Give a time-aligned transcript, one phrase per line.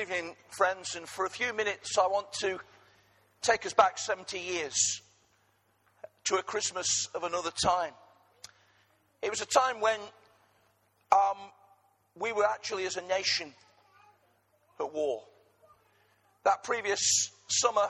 [0.00, 2.58] Evening, friends, and for a few minutes I want to
[3.42, 5.02] take us back 70 years
[6.24, 7.92] to a Christmas of another time.
[9.20, 9.98] It was a time when
[11.12, 11.36] um,
[12.18, 13.52] we were actually, as a nation,
[14.78, 15.22] at war.
[16.44, 17.88] That previous summer,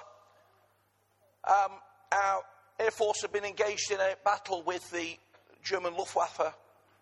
[1.48, 1.72] um,
[2.10, 2.42] our
[2.80, 5.16] Air Force had been engaged in a battle with the
[5.62, 6.54] German Luftwaffe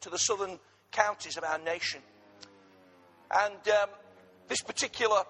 [0.03, 0.59] to the southern
[0.91, 2.03] counties of our nation.
[3.31, 3.89] And um,
[4.49, 5.23] this particular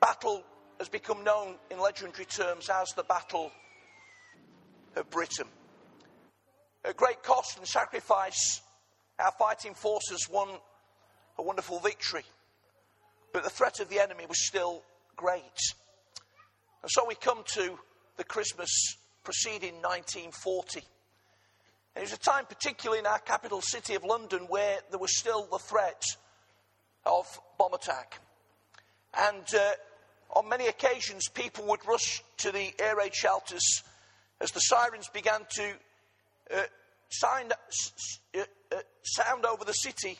[0.00, 0.42] battle
[0.78, 3.50] has become known in legendary terms as the Battle
[4.96, 5.46] of Britain.
[6.84, 8.62] At great cost and sacrifice,
[9.18, 10.48] our fighting forces won
[11.38, 12.24] a wonderful victory.
[13.32, 14.82] But the threat of the enemy was still
[15.16, 15.42] great.
[16.82, 17.78] And so we come to
[18.16, 18.70] the Christmas
[19.22, 20.80] preceding 1940.
[21.94, 25.18] And it was a time, particularly in our capital city of London, where there was
[25.18, 26.02] still the threat
[27.04, 27.26] of
[27.58, 28.18] bomb attack.
[29.16, 29.70] And uh,
[30.36, 33.82] on many occasions, people would rush to the air raid shelters
[34.40, 35.72] as the sirens began to
[36.54, 36.62] uh,
[37.22, 38.40] uh,
[38.72, 40.18] uh, sound over the city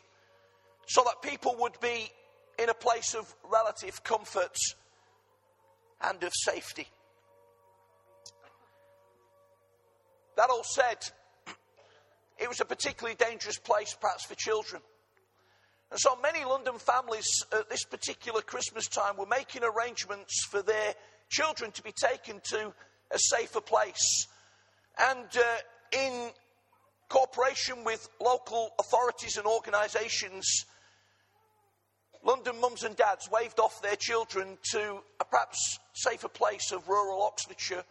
[0.87, 2.11] so that people would be
[2.59, 4.57] in a place of relative comfort
[6.03, 6.89] and of safety.
[10.37, 10.97] That all said,
[12.39, 14.83] it was a particularly dangerous place, perhaps for children.
[15.91, 20.95] And so many London families at this particular Christmas time were making arrangements for their
[21.29, 22.73] children to be taken to
[23.11, 24.27] a safer place.
[24.99, 25.57] And uh,
[25.93, 26.31] in
[27.09, 30.65] cooperation with local authorities and organisations,
[32.23, 37.23] London mums and dads waved off their children to a perhaps safer place of rural
[37.23, 37.85] Oxfordshire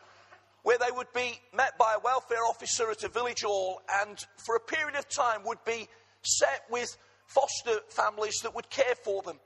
[0.63, 4.55] where they would be met by a welfare officer at a village hall and for
[4.55, 5.87] a period of time would be
[6.21, 6.97] set with
[7.29, 9.39] foster families that would care for them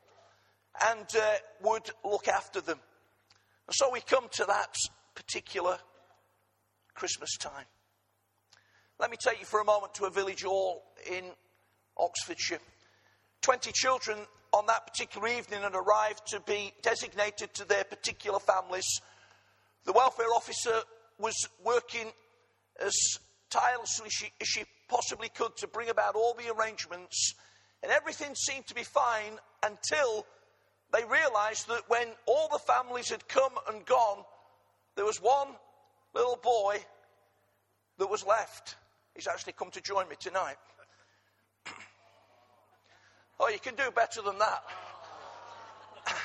[0.90, 2.80] and uh, would look after them.
[3.68, 4.74] And so we come to that
[5.16, 5.78] particular
[6.94, 7.66] Christmas time.
[9.00, 11.26] Let me take you for a moment to a village hall in
[11.98, 12.60] Oxfordshire.
[13.42, 14.18] 20 children
[14.54, 19.02] on that particular evening had arrived to be designated to their particular families.
[19.84, 20.82] The welfare officer
[21.20, 21.36] was
[21.66, 22.08] working
[22.80, 22.94] as
[23.50, 24.10] tirelessly
[24.40, 27.34] as she possibly could to bring about all the arrangements
[27.84, 30.26] and everything seemed to be fine until
[30.94, 34.24] they realized that when all the families had come and gone,
[34.96, 35.50] there was one
[36.16, 36.78] little boy
[38.00, 38.78] that was left.
[39.16, 40.56] He's actually come to join me tonight.
[43.40, 44.64] oh, you can do better than that.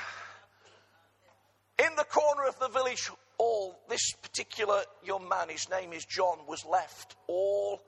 [1.85, 6.39] In the corner of the village hall, this particular young man, his name is John,
[6.47, 7.81] was left all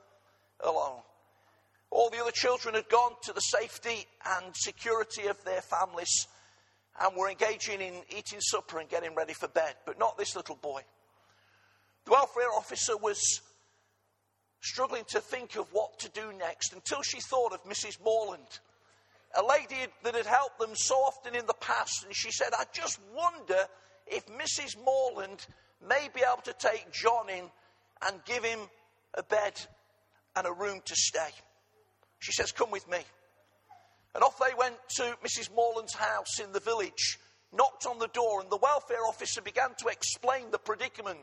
[0.60, 1.02] alone.
[2.30, 6.28] The children had gone to the safety and security of their families
[7.00, 10.54] and were engaging in eating supper and getting ready for bed, but not this little
[10.54, 10.82] boy.
[12.04, 13.40] The welfare officer was
[14.60, 18.00] struggling to think of what to do next until she thought of Mrs.
[18.00, 18.60] Morland,
[19.36, 22.04] a lady that had helped them so often in the past.
[22.04, 23.64] And she said, I just wonder
[24.06, 24.76] if Mrs.
[24.84, 25.44] Morland
[25.84, 27.50] may be able to take John in
[28.06, 28.60] and give him
[29.14, 29.60] a bed
[30.36, 31.30] and a room to stay.
[32.20, 32.98] She says, Come with me.
[34.14, 35.54] And off they went to Mrs.
[35.54, 37.18] Morland's house in the village,
[37.52, 41.20] knocked on the door, and the welfare officer began to explain the predicament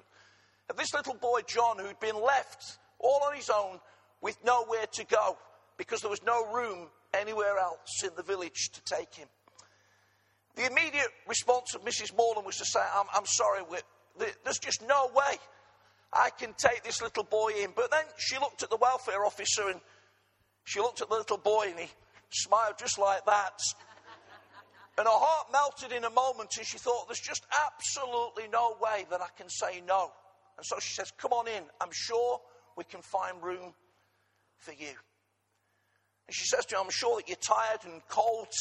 [0.69, 3.79] of this little boy, John, who'd been left all on his own
[4.21, 5.37] with nowhere to go
[5.77, 9.27] because there was no room anywhere else in the village to take him.
[10.55, 12.15] The immediate response of Mrs.
[12.17, 13.61] Morland was to say, I'm, I'm sorry,
[14.17, 15.37] there's just no way
[16.11, 17.73] I can take this little boy in.
[17.75, 19.79] But then she looked at the welfare officer and
[20.67, 21.87] she looked at the little boy and he
[22.29, 23.57] smiled just like that.
[24.97, 29.05] And her heart melted in a moment and she thought, there's just absolutely no way
[29.09, 30.11] that I can say no.
[30.57, 31.63] And so she says, Come on in.
[31.79, 32.41] I'm sure
[32.75, 33.73] we can find room
[34.57, 34.91] for you.
[36.27, 38.51] And she says to him, I'm sure that you're tired and cold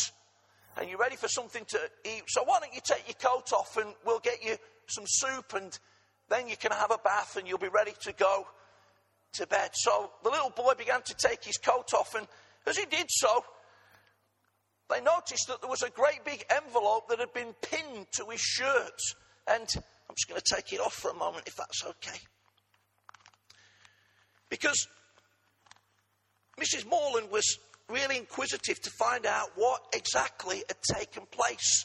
[0.77, 2.23] and you're ready for something to eat.
[2.29, 4.55] So why don't you take your coat off and we'll get you
[4.87, 5.76] some soup and
[6.29, 8.47] then you can have a bath and you'll be ready to go
[9.37, 9.71] to bed.
[9.75, 12.27] So the little boy began to take his coat off, and
[12.67, 13.44] as he did so,
[14.91, 18.41] they noticed that there was a great big envelope that had been pinned to his
[18.41, 19.00] shirt.
[19.49, 19.67] And
[20.09, 22.19] I'm just going to take it off for a moment, if that's okay.
[24.49, 24.87] Because
[26.61, 26.87] Mrs.
[26.87, 27.59] Morland was
[27.89, 31.85] really inquisitive to find out what exactly had taken place.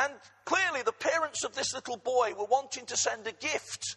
[0.00, 0.14] And
[0.46, 3.96] clearly, the parents of this little boy were wanting to send a gift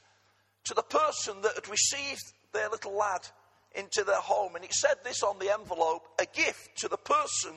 [0.66, 3.22] to the person that had received their little lad
[3.76, 4.56] into their home.
[4.56, 7.52] And it said this on the envelope a gift to the person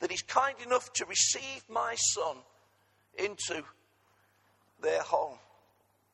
[0.00, 2.36] that is kind enough to receive my son
[3.18, 3.62] into
[4.82, 5.38] their home.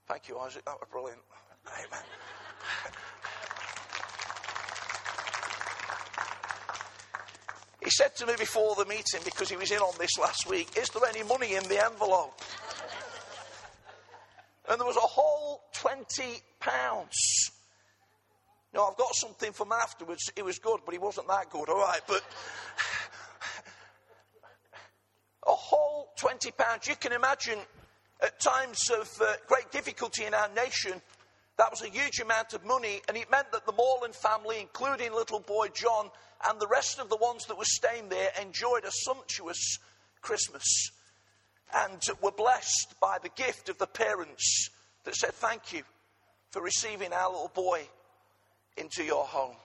[0.06, 0.64] Thank you, Isaac.
[0.64, 1.20] That was brilliant.
[1.66, 2.04] Amen.
[7.82, 10.68] He said to me before the meeting, because he was in on this last week,
[10.76, 12.38] Is there any money in the envelope?
[14.68, 17.39] And there was a whole 20 pounds.
[18.72, 20.31] No, I've got something from afterwards.
[20.37, 22.00] It was good, but he wasn't that good, all right.
[22.06, 22.22] But
[25.46, 26.87] a whole 20 pounds.
[26.87, 27.58] You can imagine
[28.22, 31.00] at times of uh, great difficulty in our nation,
[31.56, 35.12] that was a huge amount of money, and it meant that the Morland family, including
[35.12, 36.11] little boy John
[36.49, 39.78] and the rest of the ones that were staying there, enjoyed a sumptuous
[40.22, 40.90] Christmas
[41.75, 44.70] and were blessed by the gift of the parents
[45.05, 45.82] that said, Thank you
[46.50, 47.87] for receiving our little boy
[48.81, 49.56] into your home.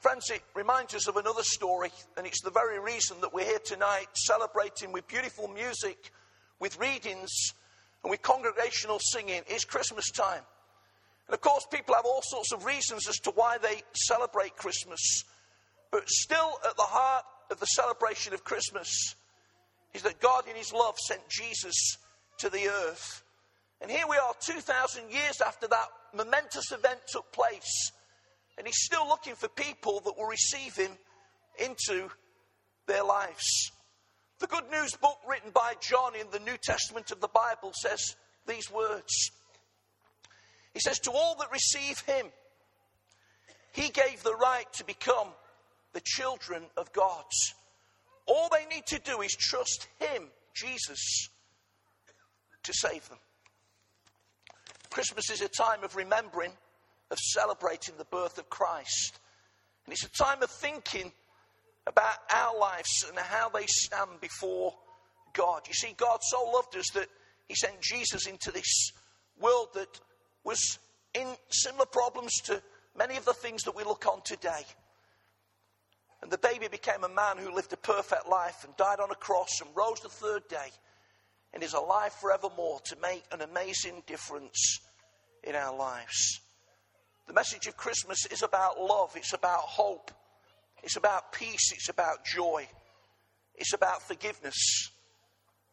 [0.00, 3.60] Friends, it reminds us of another story, and it's the very reason that we're here
[3.64, 6.10] tonight celebrating with beautiful music,
[6.58, 7.30] with readings,
[8.02, 9.42] and with congregational singing.
[9.46, 10.42] It's Christmas time.
[11.28, 15.24] And of course, people have all sorts of reasons as to why they celebrate Christmas.
[15.90, 19.14] But still, at the heart of the celebration of Christmas
[19.94, 21.98] is that God, in His love, sent Jesus
[22.38, 23.22] to the earth.
[23.80, 27.92] And here we are, 2,000 years after that momentous event took place.
[28.58, 30.92] And He's still looking for people that will receive Him
[31.58, 32.08] into
[32.86, 33.72] their lives.
[34.38, 38.16] The Good News book written by John in the New Testament of the Bible says
[38.46, 39.30] these words
[40.74, 42.26] he says, To all that receive him,
[43.72, 45.28] he gave the right to become
[45.92, 47.24] the children of God.
[48.26, 51.28] All they need to do is trust him, Jesus,
[52.62, 53.18] to save them.
[54.90, 56.52] Christmas is a time of remembering,
[57.12, 59.20] of celebrating the birth of Christ.
[59.84, 61.12] And it's a time of thinking
[61.86, 64.74] about our lives and how they stand before
[65.34, 65.62] God.
[65.68, 67.08] You see, God so loved us that
[67.48, 68.92] He sent Jesus into this
[69.38, 70.00] world that
[70.42, 70.78] was
[71.14, 72.62] in similar problems to
[72.96, 74.64] many of the things that we look on today.
[76.22, 79.16] And the baby became a man who lived a perfect life and died on a
[79.16, 80.70] cross and rose the third day
[81.52, 84.80] and is alive forevermore to make an amazing difference
[85.42, 86.40] in our lives.
[87.32, 90.10] The message of Christmas is about love, it's about hope,
[90.82, 92.68] it's about peace, it's about joy,
[93.54, 94.90] it's about forgiveness.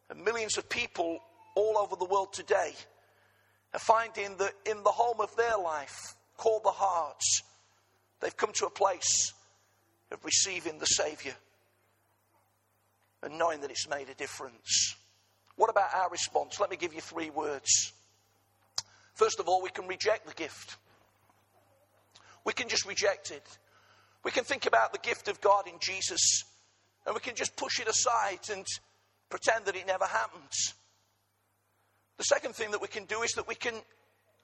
[0.08, 1.18] And millions of people
[1.54, 2.72] all over the world today
[3.74, 7.42] are finding that in the home of their life, called the hearts,
[8.22, 9.34] they've come to a place
[10.12, 11.34] of receiving the Saviour
[13.22, 14.96] and knowing that it's made a difference.
[15.56, 16.58] What about our response?
[16.58, 17.92] Let me give you three words.
[19.12, 20.78] First of all, we can reject the gift.
[22.44, 23.46] We can just reject it.
[24.24, 26.44] We can think about the gift of God in Jesus
[27.06, 28.66] and we can just push it aside and
[29.30, 30.74] pretend that it never happens.
[32.18, 33.74] The second thing that we can do is that we can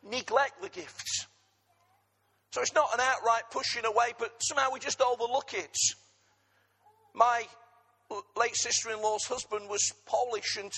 [0.03, 1.27] neglect the gifts.
[2.53, 5.77] So it's not an outright pushing away, but somehow we just overlook it.
[7.15, 7.45] My
[8.37, 10.73] late sister in law's husband was Polish, and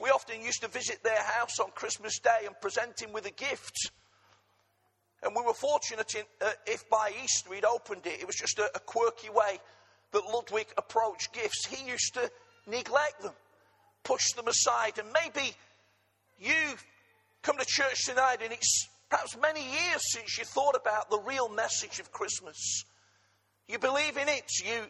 [0.00, 3.30] we often used to visit their house on Christmas Day and present him with a
[3.30, 3.90] gift.
[5.22, 8.20] And we were fortunate in, uh, if by Easter he'd opened it.
[8.20, 9.58] It was just a, a quirky way
[10.12, 11.66] that Ludwig approached gifts.
[11.66, 12.30] He used to
[12.66, 13.32] neglect them,
[14.04, 15.54] push them aside, and maybe
[16.38, 16.54] you
[17.42, 21.48] come to church tonight and it's perhaps many years since you thought about the real
[21.48, 22.84] message of Christmas.
[23.66, 24.82] You believe in it, you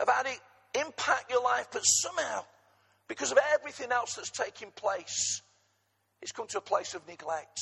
[0.00, 0.40] have had it
[0.74, 2.44] impact your life, but somehow,
[3.08, 5.42] because of everything else that's taking place,
[6.22, 7.58] it's come to a place of neglect.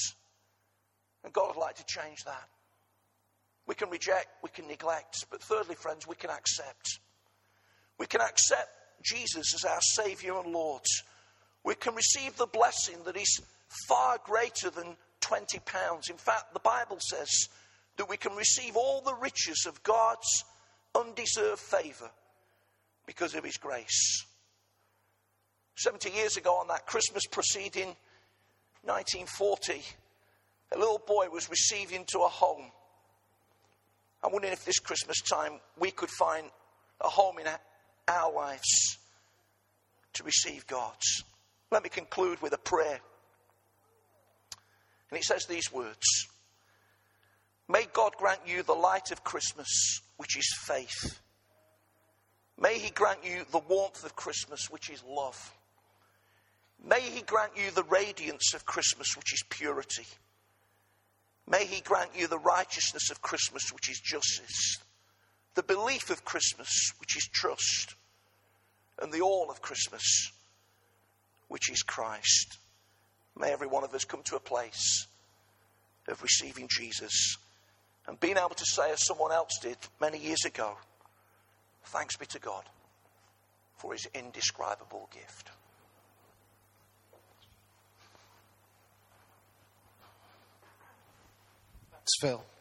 [1.24, 2.48] And God would like to change that.
[3.66, 6.98] We can reject, we can neglect, but thirdly, friends, we can accept.
[7.98, 8.70] We can accept
[9.02, 10.82] Jesus as our Savior and Lord
[11.64, 13.40] we can receive the blessing that is
[13.88, 16.10] far greater than 20 pounds.
[16.10, 17.48] In fact, the Bible says
[17.96, 20.44] that we can receive all the riches of God's
[20.94, 22.10] undeserved favor
[23.06, 24.24] because of his grace.
[25.76, 27.94] 70 years ago, on that Christmas preceding
[28.82, 29.82] 1940,
[30.74, 32.70] a little boy was received into a home.
[34.22, 36.46] I'm wondering if this Christmas time we could find
[37.00, 37.46] a home in
[38.08, 38.98] our lives
[40.14, 41.24] to receive God's.
[41.70, 43.00] Let me conclude with a prayer.
[45.10, 46.28] And it says these words
[47.68, 51.20] May God grant you the light of Christmas, which is faith.
[52.58, 55.52] May He grant you the warmth of Christmas, which is love.
[56.84, 60.06] May He grant you the radiance of Christmas, which is purity.
[61.48, 64.78] May He grant you the righteousness of Christmas, which is justice.
[65.54, 67.94] The belief of Christmas, which is trust
[69.00, 70.32] and the all of Christmas,
[71.48, 72.58] which is Christ.
[73.36, 75.06] May every one of us come to a place
[76.08, 77.36] of receiving Jesus
[78.06, 80.76] and being able to say, as someone else did many years ago,
[81.86, 82.64] thanks be to God
[83.76, 85.50] for his indescribable gift.
[92.20, 92.51] Phil.